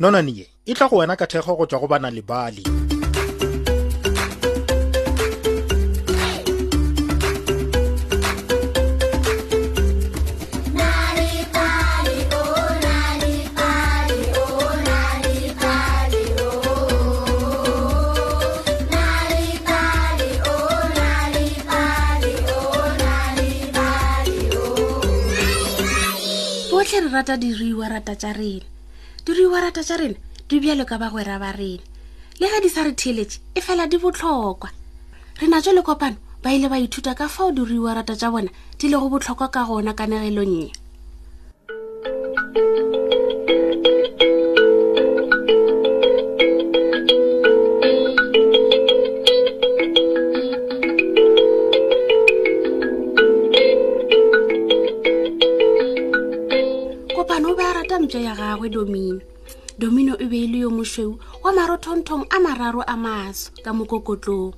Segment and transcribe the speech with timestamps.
[0.00, 2.62] nonane ye e tla go wena ka thekgo go tswa go bana le botlhe
[27.04, 28.66] re rata diriwa rata tsa rena
[29.24, 31.80] di re warata tša rena di bjalo ka bagwera ba rena
[32.40, 34.68] le ga di sa re theletše e fela di botlhokwa
[35.40, 38.28] re na tjo le kopano ba ile ba ithuta ka fao di re warata tša
[38.30, 40.72] bona di le go botlhokwa ka gona kanegelongye
[57.08, 59.20] kopano o be a ka mpša ya gagwe domino
[59.78, 61.14] domino e be e le yo mošweu
[61.46, 64.50] wa marothongthong a mararo a maso ka mokokotlong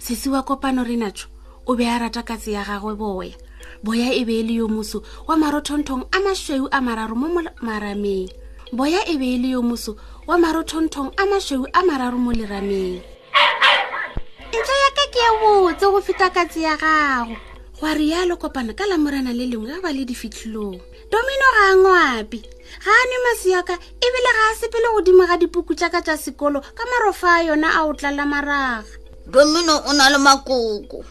[0.00, 1.28] sese wa kopano renatšo
[1.68, 3.36] o be a rata katse ya gagwe boya
[3.84, 7.28] boya e be e le yo moso wa marothongthong a mašweu a mararo mo
[7.60, 8.32] marameng
[8.72, 13.04] boya e be e le yo moso wa marothongthong a mašweu a mararo mo lerameng
[14.56, 17.36] ntla ya ka ke ye botse go feta katse ya gago
[17.76, 20.80] goa rialo kopana ka lamorana le lengwe a ba le difitlhilong
[21.12, 23.74] domino ga a ngwapi ga a ne masiaka
[24.06, 27.84] ebile ga a sepele godimo ga dipuku tjaaka tja sekolo ka marofa a yona a
[27.88, 28.86] o tlala maraga
[29.26, 31.04] domino o na le makoko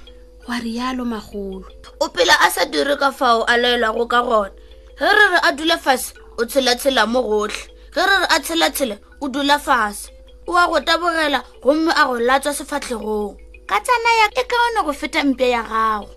[0.48, 1.66] wa rialo magolo
[2.00, 4.52] o pele a sa dire ka fao a laelwago ka gona
[5.00, 8.96] ge re re a dula fashe o tshela-tshela mo gotlhe ge re re a tshela-tshele
[9.24, 10.12] o dula fashe
[10.48, 13.40] o a go tabogela gomme a go latswa sefatlhegong
[13.70, 16.12] ka tsana ya e kaone go feta mpe ya gago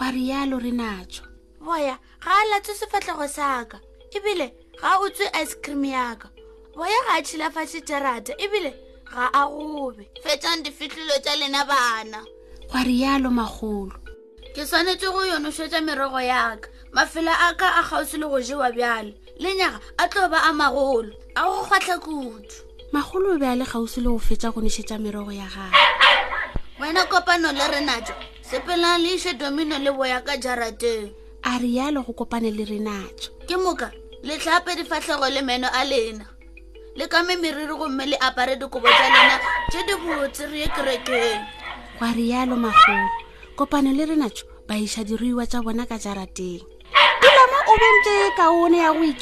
[0.00, 1.22] wa rialo re natso
[1.60, 3.80] boya ga a latswe sefatlhego sa ka
[4.12, 6.28] ebile ga o tswe ice cream yaka
[6.74, 8.74] boya ga a tšhilafatshe terata ebile
[9.10, 12.20] ga a gobe fetsang difitlhelo tša lena bana
[12.70, 13.94] gwa rialo magolo
[14.54, 19.14] ke tshwanetse go yonošwetsa merogo yaka mafelo a ka a kgausi le go jewa bjale
[19.38, 22.44] lenyaga a tlo ba a magolo a go kgwatlha kudu
[22.92, 25.78] magolo o be a le kgausi le go fetsa go nošetsa merogo ya gage
[26.80, 31.10] wena kopano le renatso sepelang le ise domino le boya ka jarateng
[31.42, 33.92] a rialo go kopane le renatso ke moka
[34.24, 36.24] le tlhape difatlhego le meno a lena
[36.96, 39.36] le kame meriri gomme le apare dikobo tsa lena
[39.68, 41.42] tse di botse re ye kerekeng
[41.98, 43.06] gwa rialo mafolo
[43.56, 46.64] kopano le renatso baiša diruiwa tsa bona ka jarateng
[47.20, 49.20] dilamo o bentse kaone ya go iketla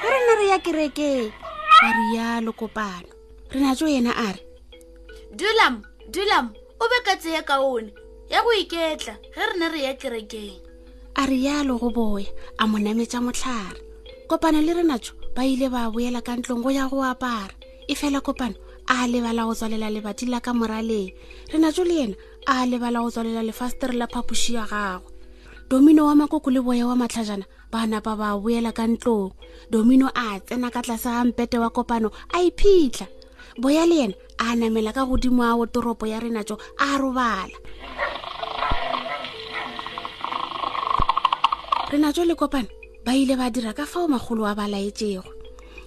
[0.00, 1.28] go rena re ya kerekeng
[1.76, 3.10] gwa rialo kopano
[3.52, 4.40] renatso yena a re
[5.36, 7.92] dulam dulam o be ka tseye kaone
[8.32, 10.56] ya go iketla ge re ne re ya kerekeng
[11.20, 13.84] a rialo go boya a mo nametsa motlhare
[14.28, 17.56] kopano le re natso ba ile ba boela ka ntlong go ya go apara
[17.88, 21.08] e fela kopano a lebala go tswalela lebati la ka moraleng
[21.48, 25.08] re natso le ena a lebala go tswalela lefasetere la phapoši ya gagwe
[25.72, 29.32] domino wa makoko le boya wa matlhajana ba napa ba boela ka ntlong
[29.72, 33.08] domino a tsena ka tlase ga mpete wa kopano a iphitlha
[33.56, 37.56] boya le ena a namela ka godimo a wotoropo ya re natso a robala
[41.88, 42.68] re natso le kopano
[43.08, 45.24] ba ile ba dira ka fao magolo a ba laetsego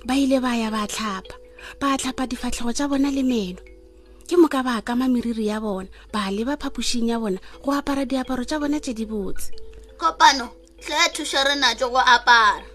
[0.10, 1.38] ba ile ba ya ba tlhapa
[1.78, 3.62] ba tlhapa difatlhego tsa bona le meno
[4.26, 8.42] ke moka ba akama meriri ya bona ba leba phapošing ya bona go apara diaparo
[8.42, 9.54] tsa bona tse di botse
[10.02, 10.50] kopano
[10.82, 12.66] tle thuso re natso go apara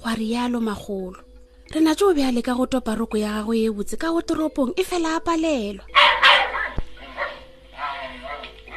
[0.00, 1.20] gwa rialo magolo
[1.68, 4.24] re natso o be a leka go topa roko ya gago e botse ka go
[4.24, 5.84] toropong e fela a palelwa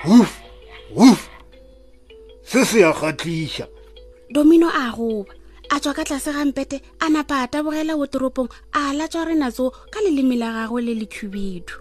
[0.04, 0.32] uf
[0.96, 1.20] uf
[2.44, 3.72] se se ya gatlisa
[4.34, 5.30] domino a goba
[5.70, 10.02] a tswa ka tlase gampete a napa a taborela botoropong a latswa rena tseo ka
[10.02, 11.76] lelemi la gagwe le le khubedu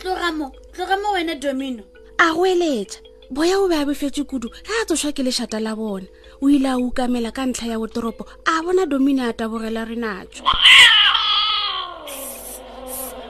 [0.00, 1.84] tlogamo tlogamo wena domino
[2.16, 5.76] a go eletsa boya o be a befetse kudu ge a tsošwa ke lešata la
[5.76, 6.08] bona
[6.40, 10.48] o ile a ukamela ka ntlha ya botoropo a bona domino a taborela re natswa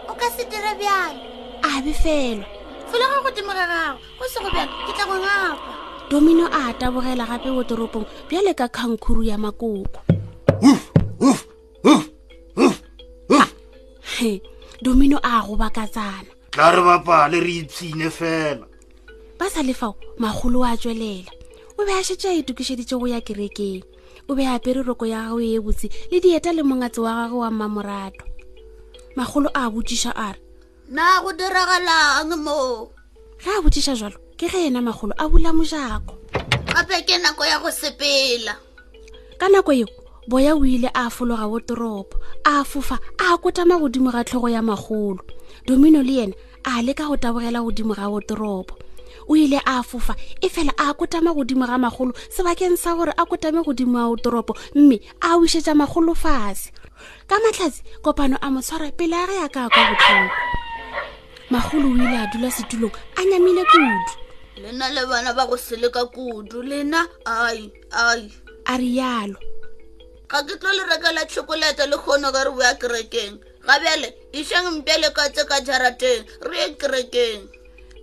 [0.06, 1.18] o ka se dira bjalo
[1.66, 2.46] a befelwa
[2.86, 5.77] felo ga go temoga gagwe go se go bjalo ke tla go ngapa
[6.08, 10.00] domino a tabogela gape botoropong bjale ka kgankguru ya makoko
[14.82, 18.66] domino a gobakatsana tla re bapale re itshine fela
[19.38, 21.28] ba sa lefao magolo a tswelela
[21.78, 23.84] o be a shetse a itukišeditse go ya kerekeng
[24.28, 27.38] o be a apere roko ya gago e botse le dieta le mongatse wa gagwe
[27.38, 28.24] wa mmamorato
[29.16, 30.40] magolo a botsiša a re
[30.88, 32.88] na go diragalang mo
[33.44, 36.14] ge a botsiša jalo ke ge ena magolo a bula mojako
[36.74, 38.54] gape ke nako ya go sepela
[39.40, 39.86] ka nako eo
[40.30, 42.14] boya o ile a fologa bo toropo
[42.46, 45.18] a fofa a kotama godimo ga tlhogo ya magolo
[45.66, 48.78] domino le ene a leka go tabogela godimo ga bo toropo
[49.26, 53.26] o ile a fofa e fela a kotama godimo ga magolo sebakeng sa gore a
[53.26, 56.70] kotame godimo a otoropo mme a wišetša magolo fase
[57.26, 60.30] ka matlhatsi kopano a mo tshwara pele a re ya ka kwa botlhoko
[61.50, 64.27] magolo o ile a dula setulong a nyamile kudu
[64.62, 68.22] lena le bana ba go seleka kudu lena ai ai
[68.66, 69.38] a rialo
[70.30, 73.34] ga ke tlo le rekela tšhokoleta le kgono ka re boya kerekeng
[73.66, 77.40] gabjale išeng mpele ka tse ka jarateng re ye kerekeng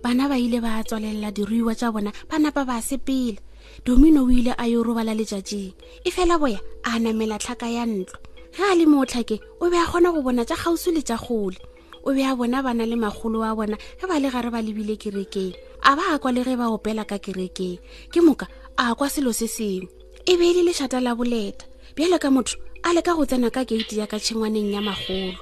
[0.02, 3.38] bana ba ile ba tswalelela diruiwa tša bona ba napa ba sepele
[3.84, 6.58] domino o ile a yo robala letšatšeng e fela boya
[6.88, 8.16] a namela tlhaka ya ntlo
[8.56, 11.60] ge a le motlhakeng o be a kgona go bona tša kgausi le tša kgole
[12.08, 14.96] o be a bona bana le magolo wa bona ge ba le gare ba lebile
[14.96, 15.52] kerekeng
[15.86, 17.78] a ba a kwa le ge ba opela ka kerekeng
[18.10, 19.86] ke moka a kwa selo se sengwe
[20.26, 21.62] e be e le lešata la boleta
[21.94, 25.38] bjale ka motho a leka go tsena ka keiti ya ka tšhengwaneng ya magolo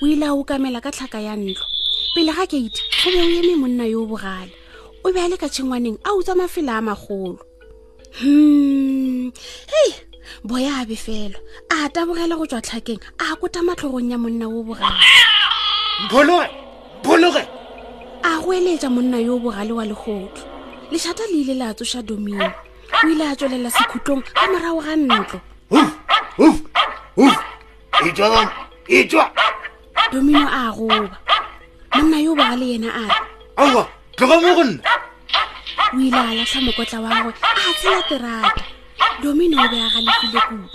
[0.00, 1.60] o ile a okamela ka tlhaka ya ntlo
[2.16, 4.56] pele ga keiti go be o eme monna yo o bogale
[5.04, 7.36] o be a le ka tšhengwaneng a utswa mafele a magolo
[8.24, 9.28] hmm
[9.68, 9.84] e
[10.48, 11.36] boya a befelwa
[11.68, 14.88] a tabogela go tswa tlhakeng a kota matlhogong ya monna yo o bogale
[16.08, 16.48] bologe
[17.04, 17.44] bologe
[18.26, 20.28] a goeletsa monna yo o bogale wa legotlo
[20.90, 22.44] lešhata le ile la tsoša domino
[23.04, 25.40] o ile a tswelela sekhutlong ka morago ga ntlo
[30.12, 31.08] domino a goba
[31.94, 33.04] monna yo o bogale yena a
[34.16, 34.82] tlogamo go nna
[35.94, 37.32] o ile a latlha mokotla wa gwe
[37.68, 38.62] a tsela terata
[39.22, 40.74] domino o be a galefile kutlo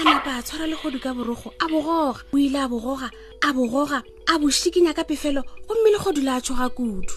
[0.00, 3.10] a napa a tshwara legodu ka borogo a bogoga o ile a bogoga
[3.46, 3.98] a bogoga
[4.32, 7.10] a bosikinya ka pefelo gomme legodu le a tshoga kudu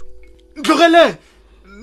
[0.58, 1.14] ntlogeleng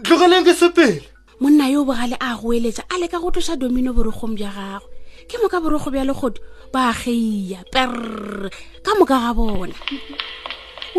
[0.02, 1.06] ntlogeleng ke sepele
[1.40, 4.88] monna yo o bogale a goeletsa a leka go tlosa domino borogong bja gagwe
[5.30, 6.42] ke moka borogo bja legodu
[6.74, 8.50] ba geia perr
[8.82, 9.54] ka moka ga bona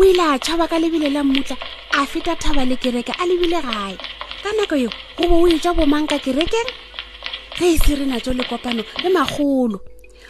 [0.00, 1.56] ile a tšhaba ka lebile la mmutla
[1.92, 3.96] a feta thaba le kereke a lebile gae
[4.42, 4.88] ka nako yo
[5.20, 6.72] gobo o etswa bomang ka kerekeng
[7.60, 9.76] ge e se re natso le kopano le magolo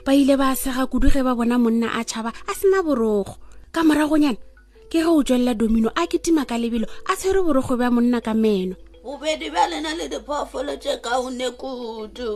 [0.05, 3.37] ba ile ba sega kudu ge ba bona monna a tšhaba a sena borogo
[3.75, 4.38] ka moragonyana
[4.91, 8.32] ke ge o tswelela domino a ketima ka lebelo a tshwere borogo bja monna ka
[8.35, 8.75] meno
[9.05, 12.31] bobedi bja lena le diphoofolo tše kaone kudu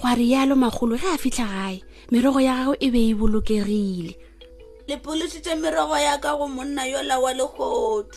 [0.00, 1.76] gwa rialo magolo ge a fitlha gae
[2.10, 4.12] merogo ya gago e be e bolokegile
[4.88, 8.08] lepolositse merogo ya ka go monna yola wa legotho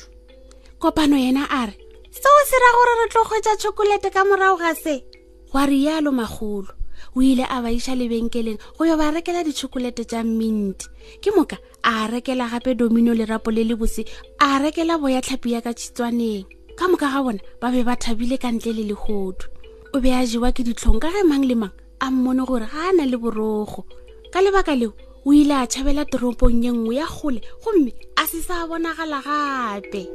[0.80, 1.76] kopano yena a re
[2.16, 5.04] seo se ra gore re tlo kgwetsa tšhokolete ka morago ga se
[5.52, 6.72] gwa rialo magolo
[7.16, 10.90] o ile a ba iša lebenkeleng go yo ba rekela ditšhokolete tša mint
[11.22, 14.06] ke moka a rekela gape domino lerapo le le bose
[14.42, 16.46] a rekela boya tlhapi ya ka tshitswaneng
[16.76, 19.46] ka moka ga bona ba be ba thabile ka ntle le legodu
[19.94, 22.90] o be a jewa ke ditlhong ka ge mang le mang a mmone gore ga
[22.90, 23.86] a na le borogo
[24.34, 28.42] ka lebaka leo o ile a tšhabela toropong ye nngwe ya kgole gomme a se
[28.42, 30.10] sa bonagala gape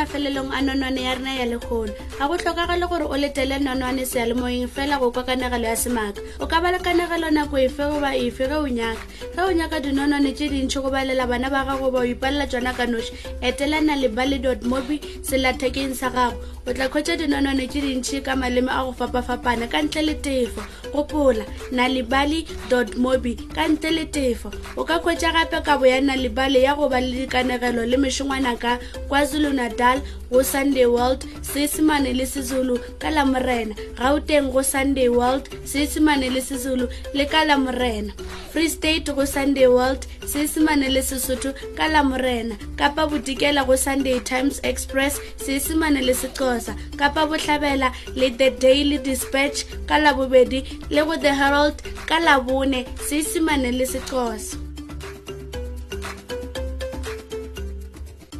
[0.00, 4.68] mafelelong a nonwane ya rena ya lekgono ga go tlhokagale gore o letele nonwane sealemoeng
[4.68, 8.66] fela go kwa kanagelo ya semaaka o ka balekanagelo nako efe goba efe ge o
[8.68, 8.96] nyaka
[9.36, 12.72] ge o nyaka dinonwane tse dintšhi go balela bana ba gago ba o ipalela tsona
[12.72, 13.12] ka noši
[13.44, 16.36] etela na le bally dot mobi selathekeng sa gago
[16.66, 20.64] o tla kgwetsa dinonwane tse dintšhi ka maleme a go fapafapana ka ntle le tefo
[20.96, 26.64] gopola nalibaly dot mobi ka ntle le tefo o ka kgwetsa gape kabo ya nalibaly
[26.64, 28.78] ya go ba le dikanegelo le mešongwana ka
[29.10, 35.48] kwazulu-nadal natal go sunday world seesemane le sezulu ka la morena gauteng go sunday world
[35.64, 38.12] seesemane le sezulu le ka la morena
[38.52, 44.18] free state go sunday world seesemane le sesotho ka la morena kapa bodikela go sunday
[44.32, 51.02] times express seesemane le sexosa kapa botlhabela le the daily dispatch ka la bobedi le
[51.10, 54.69] go the herald ka la bone seesemane le sexosa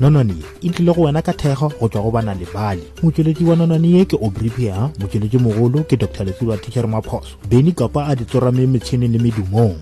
[0.01, 3.89] nonone e tlile go wena ka thekgo go tswa go bana lebale motsweletši wa nonone
[3.91, 8.67] ye ke obripia motsweletši mogolo ke dr lesilwa teacher maphoso beny kapa a di tsorame
[8.67, 9.77] metšhineng le medumong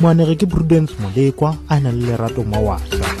[0.00, 3.15] moanege ke prudence molekwa a na le lerato mawasa